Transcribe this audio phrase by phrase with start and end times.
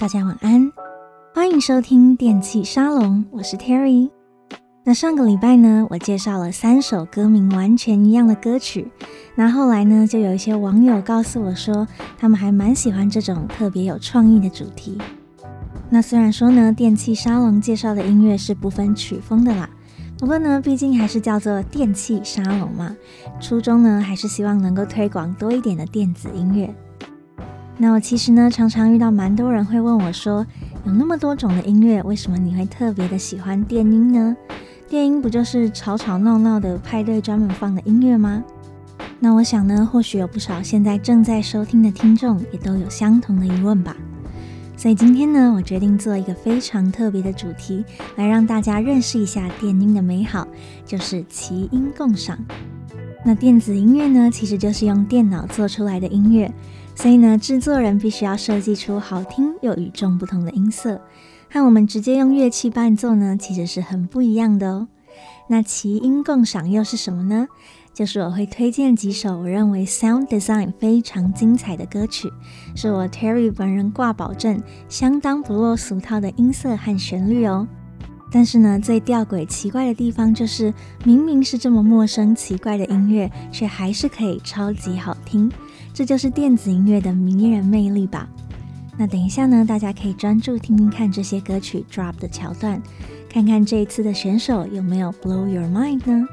[0.00, 0.72] 大家晚安，
[1.34, 4.08] 欢迎收听电器沙龙，我是 Terry。
[4.82, 8.90] 那上个礼拜呢，我介绍了三首歌名完全一样的歌曲。
[9.34, 11.86] 那后来呢，就有一些网友告诉我说，
[12.18, 14.96] 他们还蛮喜欢这种特别有创意的主题。
[15.90, 19.68] 那虽然说呢，电器沙龙介绍的音乐是不分曲风的啦，
[20.18, 22.96] 不过呢，毕竟还是叫做电器沙龙嘛，
[23.38, 26.74] 初衷呢，还是希望能够推广多一点的电子音乐。
[27.82, 30.46] 那我其实呢，常常遇到蛮多人会问我说，
[30.84, 34.36] 有那么多种的音乐，为什么你会特别的喜欢电音呢？
[34.86, 38.44] 电音不就是吵吵闹闹的派对专门放的音乐吗？
[39.18, 43.96] 那我想呢，或许有不少现在正在收听的听众也都有相同的疑问吧。
[44.76, 47.82] 所以今天呢，我决定做一个非常特别的主题，
[48.16, 50.46] 来让大家认识一下电音的美好，
[50.84, 52.38] 就是齐音共赏。
[53.24, 56.52] 那电子音乐呢，其实就是用电脑做出来的音乐。
[57.00, 61.00] 所以呢，制作人必须要设计出好听又与众不同的音色，
[61.50, 64.86] 和我们直接用乐器伴奏呢，其实是很不一样的哦。
[65.48, 67.48] 那齐音共赏又是什么呢？
[67.94, 72.30] 就是我会推荐几首我认为 sound design 非常精彩的歌曲，
[72.76, 77.66] 是我 Terry 本人挂保证，相当不落俗套的音色和旋律哦。
[78.30, 80.72] 但是呢，最吊诡奇怪的地方就是，
[81.04, 85.50] 明明是这么陌生奇怪的音乐，却还是可以超级好听。
[86.00, 88.26] 这就是电子音乐的迷人魅力吧。
[88.96, 92.82] 那等一下呢，大家可以专注听听看这些歌曲 drop 的桥段，
[93.28, 96.26] 看看这一次的选手有没有 blow your mind 呢？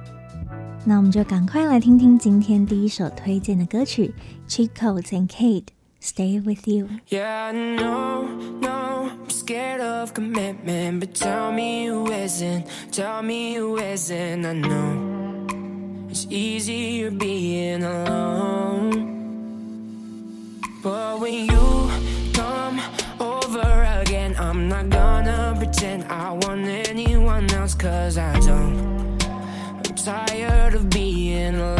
[0.85, 4.13] 那我们就赶快来听听今天第一首推荐的歌曲
[4.47, 5.65] ，Cheat Codes and Cade
[6.01, 6.87] Stay With You。
[7.09, 8.23] Yeah, I know,
[8.61, 14.45] no, I'm scared of commitment, but tell me who isn't, tell me who isn't.
[14.45, 19.06] I know it's easier being alone.
[20.87, 21.91] But when you
[22.31, 22.79] come
[23.19, 29.21] over again, I'm not gonna pretend I want anyone else, cause I don't.
[29.21, 31.76] I'm tired of being alone.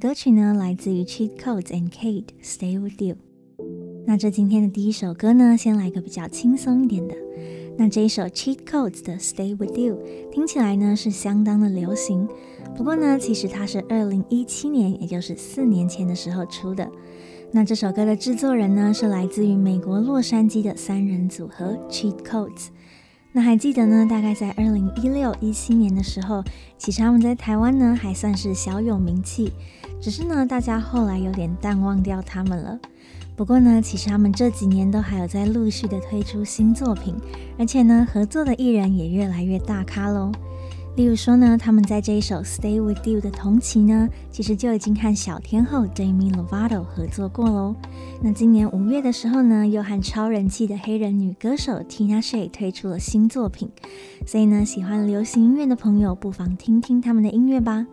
[0.00, 3.16] 歌曲呢，来自于 Cheat Codes and Kate Stay With You。
[4.06, 7.14] 那这今天的第一首歌呢，先来个比较轻松一点的。
[7.76, 9.98] 那这一首 Cheat Codes 的 Stay With You
[10.32, 12.26] 听起来呢是相当的流行，
[12.74, 16.90] 不过呢，其实它是二零一七年，也就是四年前的时候出的。
[17.52, 22.68] 那这首歌的制作人呢，是来自于美国洛杉矶的三人组合 Cheat Codes。
[23.32, 24.06] 那还记得呢？
[24.10, 26.42] 大概在二零一六一七年的时候，
[26.76, 29.52] 其实他们在台湾呢还算是小有名气，
[30.00, 32.78] 只是呢大家后来有点淡忘掉他们了。
[33.36, 37.14] 不过呢，其实他们这几年都还有在陆续的推出新作品，
[37.56, 40.32] 而且呢合作的艺人也越来越大咖喽。
[40.96, 47.74] 例如说呢，他们在这一首《Stay With You》的同期呢，其实就已经和小天后 Demi Lovato 合作过喽。
[48.20, 53.70] 那今年五月的时候呢，又和超人气的黑人女歌手 Tina Shay 推出了新作品。
[54.26, 57.86] 所以呢，喜欢流行音乐的朋友不妨听听他们的音乐吧。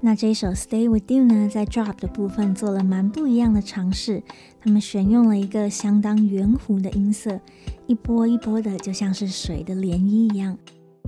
[0.00, 4.22] 那这一首《Stay With You》呢，在 Drop 的部分做了蛮不一样的尝试，
[4.60, 7.40] 他们选用了一个相当圆弧的音色，
[7.86, 10.56] 一波一波的，就像是水的涟漪一样。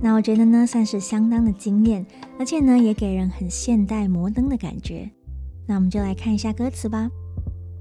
[0.01, 2.05] 那我觉得呢，算是相当的惊艳，
[2.39, 5.09] 而且呢，也给人很现代摩登的感觉。
[5.67, 7.09] 那我们就来看一下歌词吧。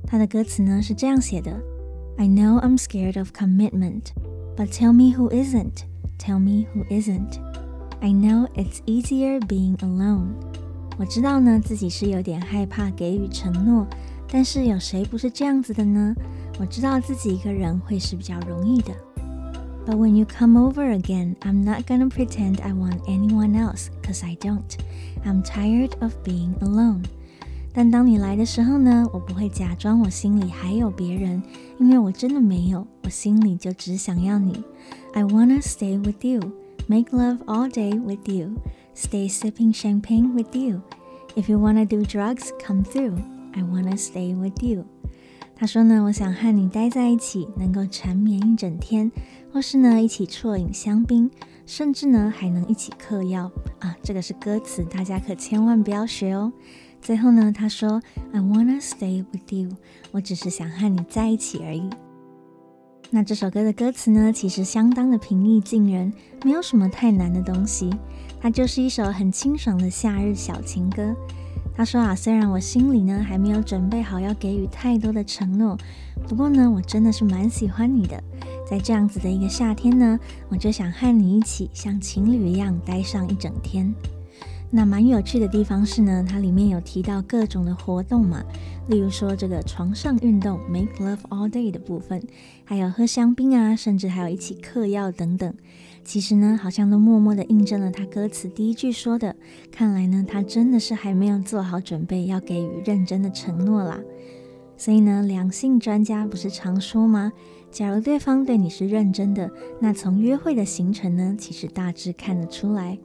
[0.07, 1.53] 它的歌词呢是这样写的
[2.17, 4.07] ：I know I'm scared of commitment,
[4.57, 5.85] but tell me who isn't.
[6.19, 7.39] Tell me who isn't.
[8.01, 10.31] I know it's easier being alone.
[10.99, 13.87] 我知道呢，自己是有点害怕给予承诺，
[14.29, 16.15] 但是有谁不是这样子的呢？
[16.59, 18.93] 我知道自己一个人会是比较容易的。
[19.88, 24.38] But when you come over again, I'm not gonna pretend I want anyone else, cause I
[24.38, 24.78] don't.
[25.26, 27.04] I'm tired of being alone.
[27.74, 31.42] 但当你来的时候呢，我不会假装我心里还有别人，
[31.80, 34.64] 因为我真的没有，我心里就只想要你。
[35.14, 36.40] I wanna stay with you,
[36.88, 38.52] make love all day with you,
[38.96, 40.82] stay sipping champagne with you.
[41.36, 43.18] If you wanna do drugs, come through.
[43.54, 44.86] I wanna stay with you.
[45.59, 49.11] 他说呢，我想和你待在一起，能够缠绵一整天。
[49.51, 51.29] 或是呢，一起啜饮香槟，
[51.65, 53.97] 甚至呢，还能一起嗑药啊！
[54.03, 56.53] 这个是歌词，大家可千万不要学哦。
[57.01, 58.01] 最后呢，他说
[58.33, 59.71] ：“I wanna stay with you。”
[60.13, 61.89] 我只是想和你在一起而已。
[63.11, 66.13] 那这首歌的歌词呢，其实相当的平易近人，
[66.45, 67.91] 没有什么太难的东西，
[68.39, 71.17] 它就是一首很清爽的夏日小情歌。
[71.79, 75.79] 他说啊，虽然我心里呢还没有准备好要给予太多的承诺，
[76.29, 78.21] 不过呢，我真的是蛮喜欢你的。
[78.69, 83.95] 在这样子的一个夏天呢，我就想和你一起像情侣一样待上一整天。
[84.73, 88.43] 那蛮有趣的地方是呢，它里面有提到各种的活动嘛，
[88.89, 92.21] 例如说这个床上运动 make love all day 的部分，
[92.65, 95.55] 还有喝香槟啊，甚至还有一起嗑药等等。
[96.09, 99.37] 其实呢，好像都默默的印证了他歌词第一句说的，
[99.71, 104.01] 看来呢，他真的是还没有做好准备要给予认真的承诺啦。
[104.79, 107.31] 所以呢，两性专家不是常说吗？
[107.71, 109.51] 假如对方对你是认真的，
[109.83, 112.99] 那从约会的行程呢，其实大致看得出来。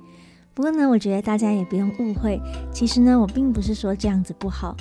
[0.54, 2.40] 不过呢，我觉得大家也不用误会，
[2.72, 4.78] 其实呢，我并不是说这样子不好。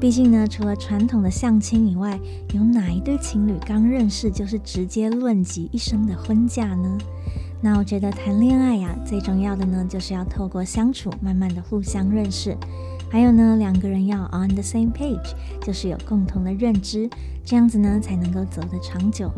[0.00, 2.20] 毕竟呢，除了传统的相亲以外，
[2.54, 6.96] 有哪一对情侣刚认识就是直接论及一生的婚嫁呢？
[7.64, 12.54] 那我觉得谈恋爱呀，最重要的呢，就是要透过相处，慢慢的互相认识。
[13.10, 15.32] 还有呢，两个人要 on the same page，
[15.62, 17.08] 就是有共同的认知，
[17.42, 19.30] 这样子呢才能够走得长久。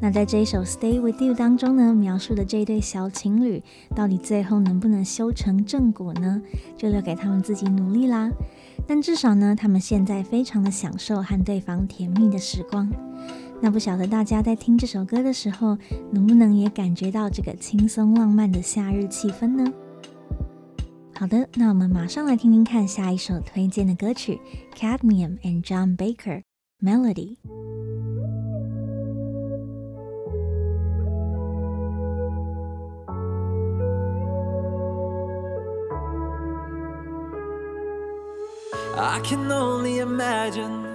[0.00, 3.62] 那在这一首《Stay With You》当中呢，描述的这对小情侣，
[3.94, 6.40] 到底最后能不能修成正果呢？
[6.78, 8.30] 就留给他们自己努力啦。
[8.86, 12.90] 但至少呢，他们现在非常的享受和对方甜蜜的时光。
[13.60, 15.76] 那不晓得大家在听这首歌的时候，
[16.10, 19.72] 能不能也感觉到这个轻松浪漫的夏日气氛呢？
[21.14, 24.40] 好的，那我们马上来听听看下一首推荐的歌曲
[24.76, 26.42] ，Cadmium and John Baker
[26.80, 27.36] Melody。
[38.96, 40.87] I can only imagine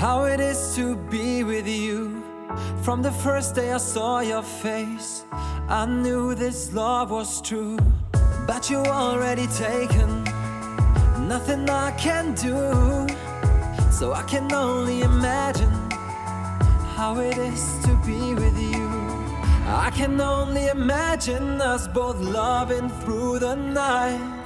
[0.00, 2.22] how it is to be with you.
[2.80, 5.26] From the first day I saw your face,
[5.68, 7.78] I knew this love was true.
[8.46, 10.24] But you already taken,
[11.28, 13.06] nothing I can do.
[13.92, 15.76] So I can only imagine
[16.96, 18.88] how it is to be with you.
[19.66, 24.39] I can only imagine us both loving through the night.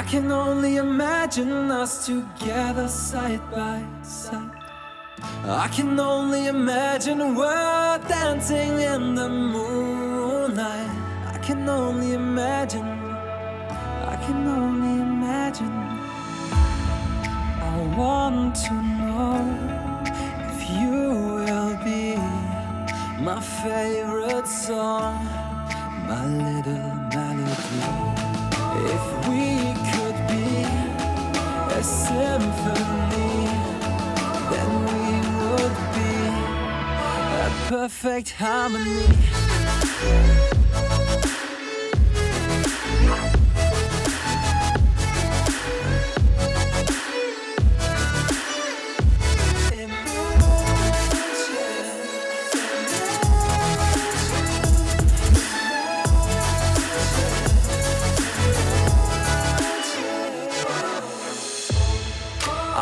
[0.00, 4.50] I can only imagine us together side by side.
[5.44, 10.90] I can only imagine we're dancing in the moonlight.
[11.34, 12.88] I can only imagine
[14.12, 14.69] I can only
[38.60, 39.06] harmony.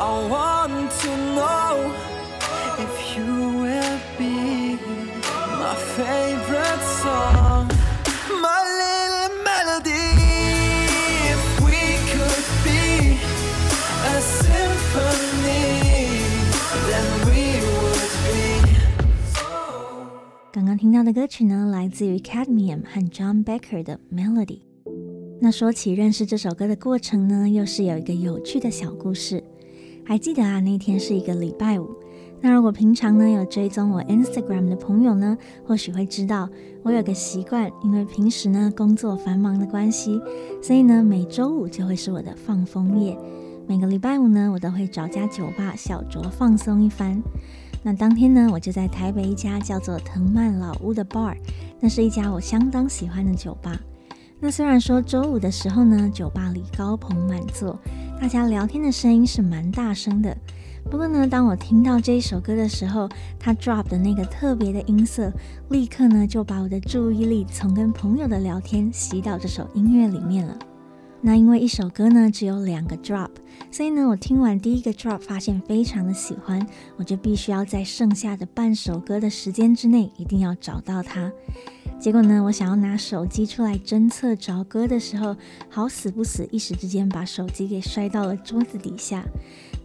[0.00, 1.57] I want to know
[7.02, 7.68] song,
[8.42, 10.18] my little melody.
[11.30, 11.78] If we
[12.10, 13.18] could be
[14.04, 15.66] a symphony,
[16.88, 18.66] then we would be.
[20.52, 24.62] 刚刚听到的歌曲呢，来自于 Cadmium 和 John Becker 的 Melody。
[25.40, 29.44] 那说起认识这首歌的过程呢，又是有一个有趣的小故事。
[30.04, 31.94] 还记得啊，那天是一个礼拜五。
[32.40, 36.48] 那如果平常呢有追踪我 Instagram 的朋友呢，或许会知道
[36.82, 40.20] 我有个习惯，因为平时呢工作繁忙的关系，
[40.62, 43.18] 所以呢每周五就会是我的放风夜。
[43.66, 47.22] 每个礼拜五呢，我都会找家酒吧小酌放松一番。
[47.82, 51.36] 那当天呢，我就在台北一家叫做藤蔓老屋的 bar，
[51.80, 53.78] 那是一家我相当喜欢的酒吧。
[54.40, 57.78] 那虽然说周五的时候呢，酒吧里高朋满座，
[58.20, 60.36] 大家聊天的声音是蛮大声的。
[60.90, 63.06] 不过呢，当我听到这一首歌的时候，
[63.38, 65.30] 它 drop 的那个特别的音色，
[65.68, 70.58] 立刻呢就把我的注意力从跟朋友的聊天吸到这首音乐里面了。
[71.20, 73.28] 那因为一首歌呢只有两个 drop，
[73.70, 76.66] 所以呢我听完第一个 drop 发现非常的喜欢，
[76.96, 81.30] 我就必须要在剩下的半首歌的时间之内一定要找到它。
[82.00, 85.36] 结果呢，我想要拿手机出来侦测找歌的时候，
[85.68, 89.24] 好死不死，一时之间把手机给摔到了桌子底下。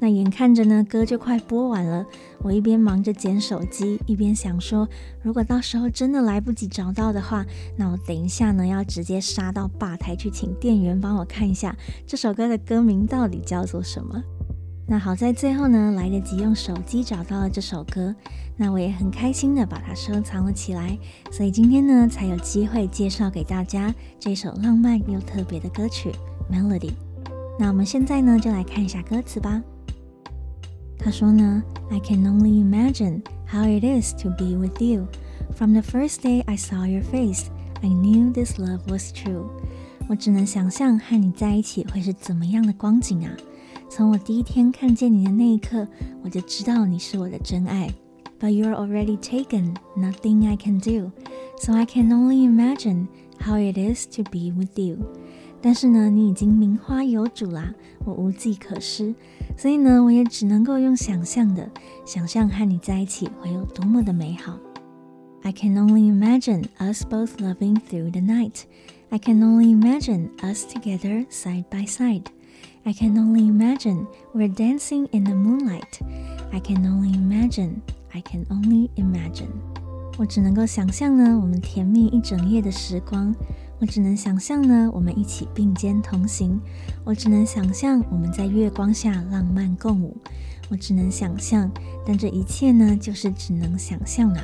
[0.04, 2.06] 那眼看着呢，歌就快播完了，
[2.40, 4.86] 我一边忙着捡手机，一边想说，
[5.22, 7.46] 如果到时候真的来不及找到的话，
[7.78, 11.74] 那我等一下呢，要直接杀到吧台去请店员帮我看一下
[12.06, 14.22] 这首歌的歌名到底叫做什么。
[14.86, 18.14] 那好在最后呢，来得及用手机找到了这首歌，
[18.58, 21.00] 那我也很开心的把它收藏了起来，
[21.32, 26.12] 所以今天呢才有机会介绍给大家这首浪漫又特别的歌曲
[26.54, 26.90] 《Melody》。
[27.58, 29.64] 那我们现在呢就来看一下歌词吧。
[30.99, 35.07] 他说呢，I can only imagine how it is to be with you.
[35.55, 37.47] From the first day I saw your face,
[37.83, 39.49] I knew this love was true.
[40.09, 43.33] 我只能想象和你在一起会是怎么样的光景啊。
[43.91, 45.87] 从我第一天看见你的那一刻，
[46.23, 47.91] 我就知道你是我的真爱。
[48.41, 51.11] But you're already taken, nothing I can do,
[51.59, 53.09] so I can only imagine
[53.41, 54.99] how it is to be with you.
[55.61, 59.13] 但是呢，你已经名花有主啦，我无计可施，
[59.57, 61.69] 所以呢，我也只能够用想象的，
[62.05, 64.59] 想象和你在一起会有多么的美好。
[65.43, 68.63] I can only imagine us both loving through the night.
[69.11, 72.25] I can only imagine us together side by side.
[72.85, 76.01] I can only imagine we're dancing in the moonlight.
[76.53, 77.83] I can only imagine.
[78.13, 79.51] I can only imagine.
[80.19, 83.35] 我只能够想象呢，我们甜蜜一整夜的时光。
[83.84, 86.58] 我只能想象呢，我们一起并肩同行。
[87.04, 90.16] 我只能想象我们在月光下浪漫共舞。
[90.70, 91.70] 我只能想象，
[92.06, 94.42] 但这一切呢，就是只能想象啊。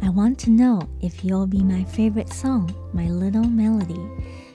[0.00, 3.98] I want to know if you'll be my favorite song, my little melody.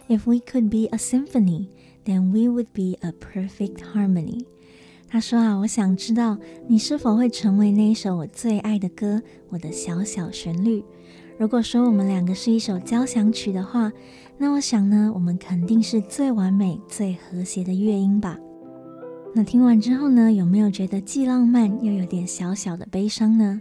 [0.07, 1.67] If we could be a symphony.
[2.05, 4.45] Then we would be a perfect harmony。
[5.09, 6.37] 他说啊，我想知道
[6.69, 10.85] 你是否会成为那一首我最爱的歌，我的小小旋律。
[11.43, 13.91] 如果说我们两个是一首交响曲的话，
[14.37, 18.39] 那我想呢，我们肯定是最完美、最和谐的乐音吧。
[19.35, 23.59] 那听完之后呢，有没有觉得既浪漫又有点小小的悲伤呢？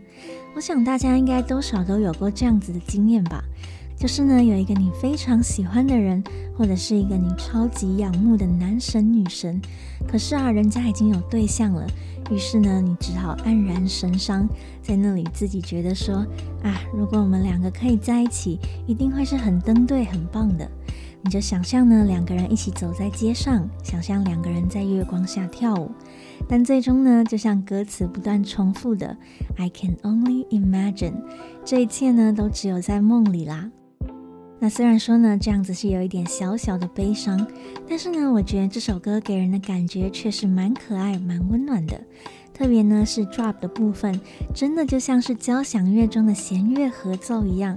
[0.54, 3.42] 我想大家应该多少都有过这样子的经验吧。
[3.96, 6.22] 就是呢，有一个你非常喜欢的人，
[6.56, 9.60] 或者是一个你超级仰慕的男神女神，
[10.06, 11.84] 可是啊，人家已经有对象了，
[12.32, 14.48] 于是呢，你只好黯然神伤，
[14.80, 16.26] 在那里自己觉得说
[16.62, 20.66] 啊，如果我们两个可以在一起，一定会是很登对、很棒的。
[21.20, 25.90] 你就想象呢，两个人一起走在街上，想象两个人在月光下跳舞，
[26.48, 29.14] 但最终呢，就像歌词不断重复的
[29.56, 31.14] “I can only imagine”，
[31.64, 33.70] 这一切呢，都只有在梦里啦。
[34.64, 37.45] 那虽然说呢，这样子是有一点小小的悲伤，
[37.88, 42.00] 但是呢，我觉得这首歌给人的感觉却是蛮可爱、蛮温暖的。
[42.54, 44.21] 特别呢是 drop 的部分，
[44.54, 47.76] 真的就像是交响乐中的弦乐合奏一样。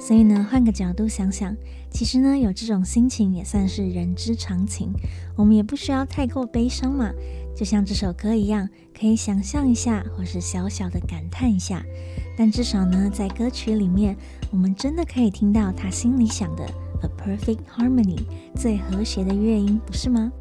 [0.00, 1.54] 所以呢，换个角度想想，
[1.90, 4.90] 其实呢，有这种心情也算是人之常情。
[5.36, 7.12] 我们也不需要太过悲伤嘛，
[7.54, 8.66] 就像这首歌一样，
[8.98, 11.82] 可以想象一下，或是小小的感叹一下。
[12.38, 14.16] 但至少呢，在歌曲里面，
[14.50, 16.64] 我们真的可以听到他心里想的
[17.02, 18.18] “a perfect harmony”，
[18.54, 20.32] 最和谐的乐音，不是吗？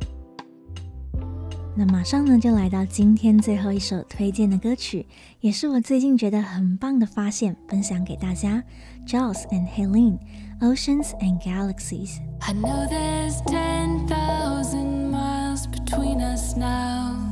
[1.77, 5.05] 那马上呢，就来到今天最后一首推荐的歌曲，
[5.41, 8.63] 也是我最近觉得很棒的发现，分享给大家
[9.05, 10.17] Jaws and Heleen，
[10.62, 12.17] 《Oceans and Galaxies》。
[12.39, 17.25] I know there's ten thousand miles between us now.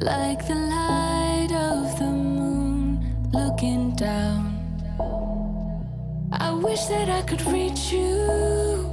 [0.00, 4.56] Like the light of the moon looking down.
[6.32, 8.86] I wish that I could reach you.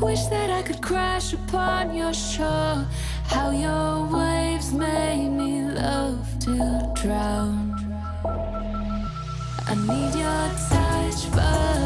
[0.00, 2.86] Wish that I could crash upon your shore.
[3.24, 7.76] How your waves made me love to drown.
[9.66, 11.79] I need your touch, but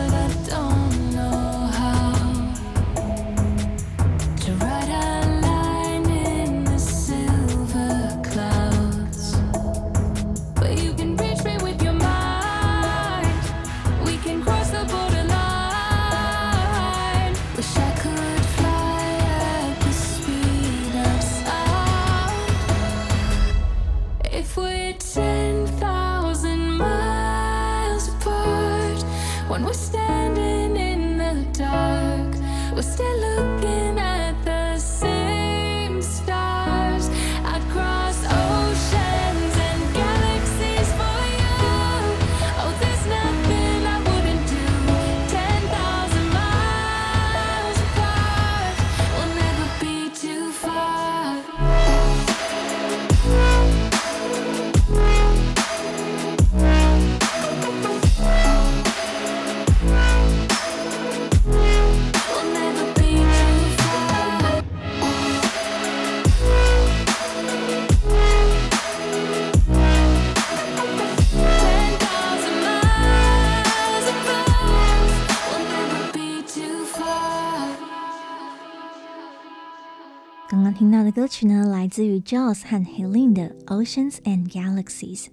[81.85, 85.25] 来自于 Jaws 和 Helene 的《Oceans and Galaxies》。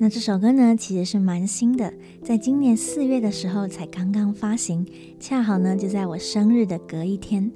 [0.00, 1.92] 那这首歌呢，其实是蛮新的，
[2.24, 4.86] 在今年四月的时候才刚刚发行，
[5.20, 7.52] 恰好呢就在我生日的隔一天。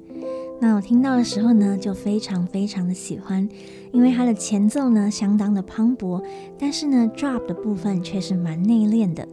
[0.61, 3.49] 那我听到的时候呢，就非常非常的喜欢，
[3.91, 6.23] 因为它的前奏呢相当的磅礴，
[6.59, 9.27] 但是呢 drop 的部分却是蛮内敛的。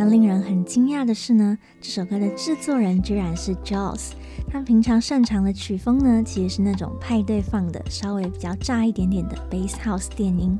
[0.00, 4.12] 那令人很惊讶的是呢，这首歌的制作人居然是 Jaws。
[4.48, 10.56] 他平常擅长的曲风呢，其实是那种派对放的，稍微比较炸一点点的 Bass House 电音。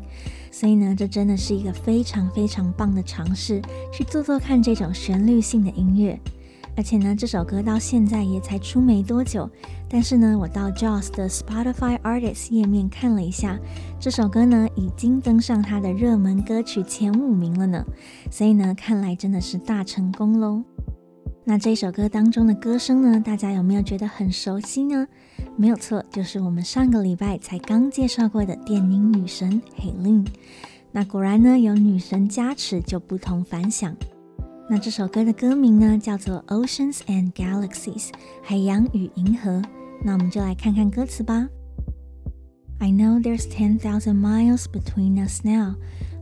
[0.50, 6.18] 所以呢，这真的是一个非常非常棒的尝试，去做做看这种旋律性的音乐。
[6.78, 9.50] 而且呢，这首歌到现在也才出没多久，
[9.90, 13.58] 但是呢，我到 Jaws 的 Spotify Artists 页面看了一下，
[13.98, 17.84] 这首歌呢已经登上他的热门歌曲前五名了呢。
[18.30, 20.62] 所以呢，看来真的是大成功喽。
[21.42, 25.04] 那这首歌当中的歌声呢，大家有没有觉得很熟悉呢？
[25.56, 30.24] 没有错，就是我们上个礼拜才刚介绍过的电音女神 Helen。
[30.92, 33.96] 那果然呢，有女神加持就不同凡响。
[34.69, 39.61] 那这首歌的歌名呢，叫做《Oceans and Galaxies》，海洋与银河。
[40.03, 41.47] 那我们就来看看歌词吧。
[42.79, 45.75] I know there's ten thousand miles between us now,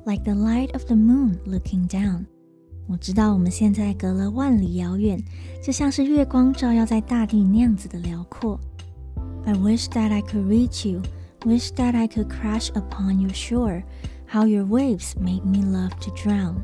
[0.06, 2.26] like the light of the moon looking down.
[2.88, 5.24] 我知道我们现在隔了万里遥远，
[5.64, 8.60] 就像是月光照耀在大地那样子的辽阔。
[9.46, 11.02] I wish that I could reach you,
[11.46, 13.84] wish that I could crash upon your shore.
[14.28, 16.56] How your waves made me love to drown.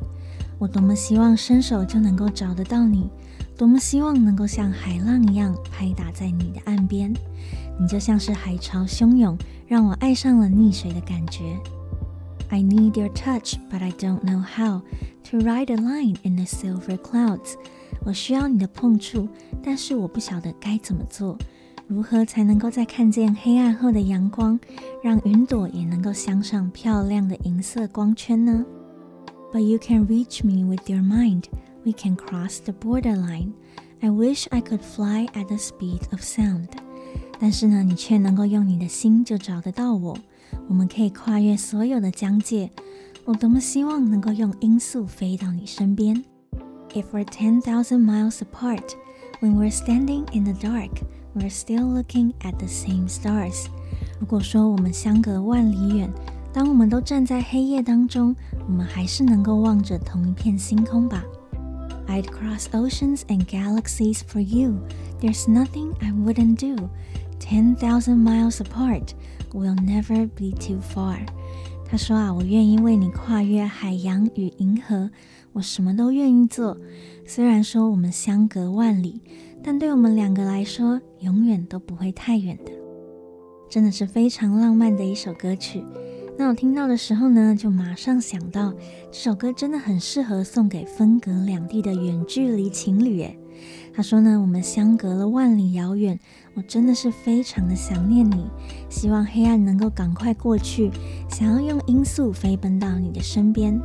[0.62, 3.10] 我多么希望伸手就能够找得到你，
[3.56, 7.12] 多么希望能够像海浪一样拍打在你的岸边。
[7.80, 11.58] 你就像是海潮汹涌，让我爱上了溺水的感觉。
[12.48, 14.82] I need your touch, but I don't know how
[15.32, 17.54] to write a line in the silver clouds.
[18.04, 19.26] 我需要你的碰触，
[19.64, 21.36] 但是我不晓得该怎么做。
[21.88, 24.60] 如何才能够在看见黑暗后的阳光，
[25.02, 28.64] 让云朵也能够镶上漂亮的银色光圈呢
[29.51, 31.45] ？But you can reach me with your mind.
[31.85, 33.53] We can cross the borderline.
[34.01, 36.67] I wish I could fly at the speed of sound.
[37.39, 40.17] 但是呢，你却能够用你的心就找得到我。
[40.67, 42.71] 我们可以跨越所有的疆界。
[43.25, 46.23] 我多么希望能够用音速飞到你身边。
[46.93, 48.95] If we're ten thousand miles apart,
[49.41, 50.91] when we're standing in the dark,
[51.35, 53.67] we're still looking at the same stars.
[54.19, 56.11] 如果说我们相隔万里远，
[56.52, 58.36] 当我们都站在黑夜当中，
[58.66, 61.24] 我们还是能够望着同一片星空吧。
[62.08, 64.74] I'd cross oceans and galaxies for you.
[65.20, 66.90] There's nothing I wouldn't do.
[67.40, 69.14] Ten thousand miles apart,
[69.52, 71.20] we'll never be too far.
[71.86, 75.10] 他说啊，我愿意为你跨越海洋与银河，
[75.52, 76.76] 我什么都愿意做。
[77.26, 79.20] 虽然说我们相隔万里，
[79.62, 82.72] 但对我们两个来说，永远都不会太远的。
[83.70, 85.82] 真的是非常浪漫的一首歌曲。
[86.42, 88.74] 那我听到的时候呢，就马上想到
[89.12, 93.22] 这首歌真的很适合送给分隔两地的远距离情侣。
[93.22, 93.38] 诶，
[93.94, 96.18] 他说呢，我们相隔了万里遥远，
[96.54, 98.50] 我真的是非常的想念你，
[98.90, 100.90] 希望黑暗能够赶快过去，
[101.30, 103.80] 想要用音速飞奔到你的身边。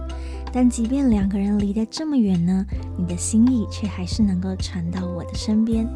[0.51, 2.65] 但即便两个人离得这么远呢，
[2.97, 5.87] 你的心意却还是能够传到我的身边。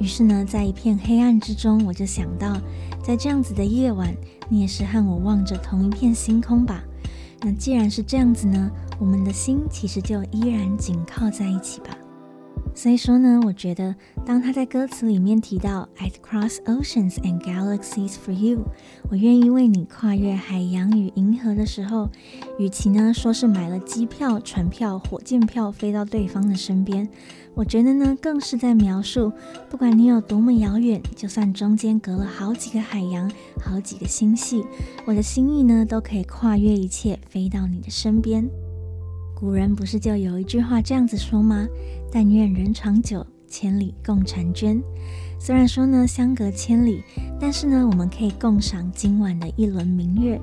[0.00, 2.60] 于是呢，在一片黑暗之中，我就想到，
[3.04, 4.12] 在这样子的夜晚，
[4.52, 6.84] 你也是和我望着同一片星空吧？
[7.40, 11.96] 那既然是这样子呢，我们的心其实就依然紧靠在一起吧。
[12.74, 13.94] 所以说呢，我觉得
[14.26, 18.60] 当他在歌词里面提到 "I'd cross oceans and galaxies for you"，
[19.08, 22.10] 我愿意为你跨越海洋与银河的时候，
[22.58, 27.08] 与其呢说是买了机票、船票、火箭票飞到对方的身边，
[27.54, 29.30] 我觉得呢更是在描述，
[29.68, 34.64] 不管你有多么遥远，就算中间隔了好几个海洋、好几个星系，
[35.04, 38.48] 我的心意呢都可以跨越一切，飞到你的身边。
[39.34, 41.66] 古人不是就有一句话这样子说吗？
[42.10, 44.82] 但愿人长久，千里共婵娟。
[45.38, 47.02] 虽然说呢相隔千里，
[47.38, 50.40] 但是呢我们可以共赏今晚的一轮明月。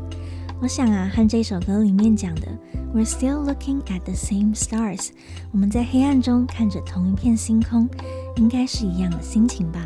[0.62, 2.48] 我想啊，和这首歌里面讲的
[2.94, 5.10] "We're still looking at the same stars"，
[5.52, 7.88] 我们在黑暗中看着同一片星空，
[8.36, 9.86] 应该是一样的心情吧。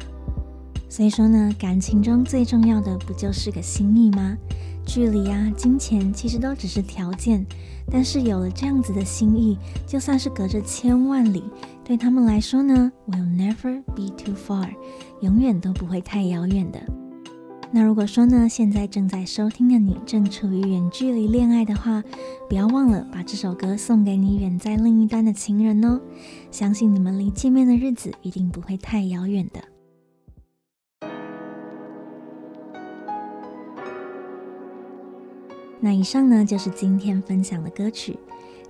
[0.89, 4.35] 所以说呢，感情中最重要的不就是个心意吗？
[4.83, 7.45] 距离啊，金钱其实都只是条件，
[7.91, 11.43] 但是有了这样子的心意，就算是隔着千万里，
[11.83, 14.69] 对他们来说呢，will never be too far，
[15.21, 16.79] 永远都不会太遥远的。
[17.75, 22.03] 那如果说呢，现在正在收听的你正处于远距离恋爱的话，
[22.47, 25.99] 不要忘了把这首歌送给你远在另一端的情人哦，
[26.51, 29.59] 相信你们离见面的日子一定不会太遥远的。
[35.79, 38.19] 那以上呢，就是今天分享的歌曲，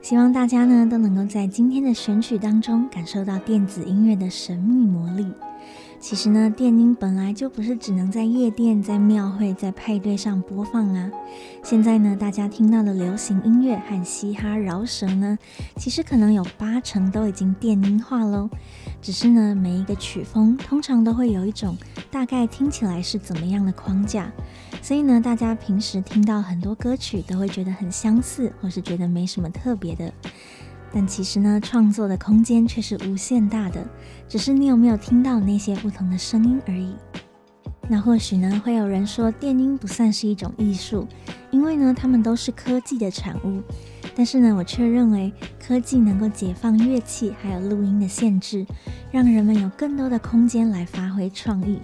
[0.01, 5.27] 希望大家呢都能够在今天的选曲当中感受到电子音乐的神秘魔力。
[6.03, 11.09] 其实呢，电音本来就不是只能在夜店、在庙会、在派对上播放啊。
[11.63, 15.39] 现在呢，大家听到的流行音乐和嘻哈饶舌呢，
[15.77, 18.49] 其实可能有八成都已经电音化喽。
[19.01, 21.77] 只是呢，每一个曲风通常都会有一种
[22.11, 24.29] 大概听起来是怎么样的框架，
[24.81, 30.13] 所以呢，大家平时听到很多歌曲都会觉得很相似，或是觉得没什么特别的。
[30.93, 33.83] 但其实呢，创作的空间却是无限大的，
[34.29, 36.93] 只是你有没有听到那些不同的声音而已。
[37.89, 41.05] 那或许呢，会有人说电音不算是一种艺术，
[41.51, 43.61] 因为呢，它们都是科技的产物。
[44.15, 48.65] 但是呢，我却认为科技能够解放乐器还有录音的限制，
[49.11, 51.79] 让人们有更多的空间来发挥创意。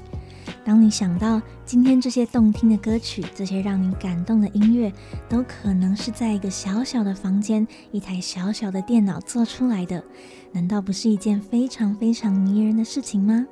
[0.66, 4.94] 当你想到今天这些动听的歌曲，这些让你感动的音乐，
[5.28, 10.04] 都可能是在一个小小的房间、一台小小的电脑做出来的，
[10.52, 13.48] 难道不是一件非常非常迷人的事情吗？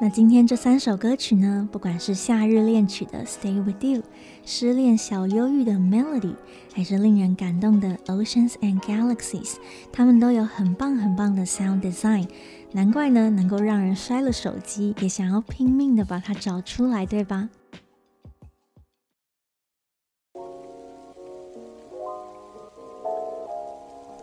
[0.00, 4.00] 那今天这三首歌曲呢，不管是夏日恋曲的《Stay With You》，
[4.44, 6.32] 失恋小忧郁的《Melody》，
[6.74, 9.52] 还是令人感动的《Oceans and Galaxies》，
[9.92, 12.26] 它们都有很棒很棒的 sound design。
[12.74, 17.48] 难怪呢，能够让人摔了手机也想要拼命的把它找出来，对吧？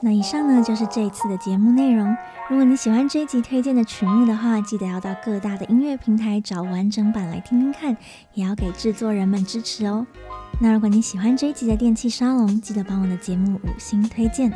[0.02, 2.16] 那以上呢，就是这一次的节目内容。
[2.50, 7.96] 如果你喜欢这一集推荐的曲目的话，记得要到各大的音乐平台找完整版来听听看，
[8.34, 10.08] 也要给制作人们支持哦。
[10.62, 14.52] 那如果你喜欢这一集的电气沙龙，记得帮我的节目五星推荐。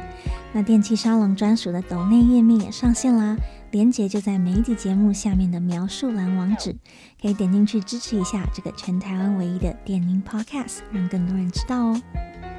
[0.53, 3.35] 那电气沙龙专属的抖内页面也上线啦，
[3.73, 6.75] 链接就在每一集节目下面的描述栏网址，
[7.19, 12.01] 可以点进去支持一下这个全台湾唯一的电音 Podcast，让更多人知道哦。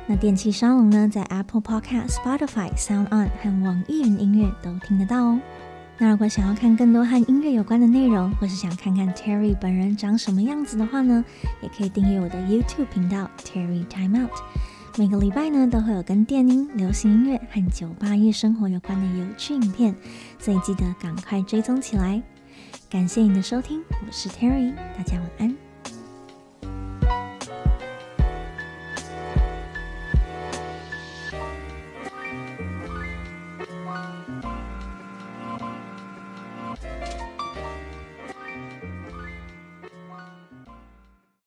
[0.08, 5.40] 那电器沙龙呢，在 Apple Podcast、Spotify、Sound On 和网易云音乐都听得到哦。
[5.98, 11.24] 那如果想要看更多和音乐有关的内容，或是想看看 Terry 本人长什么样子的话呢，
[11.62, 14.32] 也可以订阅我的 YouTube 频道 Terry Time Out。
[14.96, 19.92] 每个礼拜呢，都会有跟电音、流行音乐和酒吧夜生活有关的有趣影片，
[20.38, 22.22] 所以记得赶快追踪起来。
[22.88, 25.73] 感谢你的收听，我是 Terry，大家晚安。